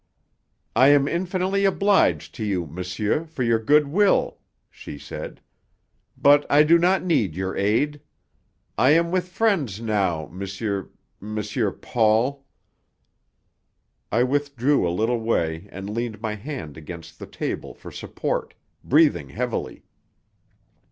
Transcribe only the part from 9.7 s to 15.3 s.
now, M. M. Paul!" I withdrew a little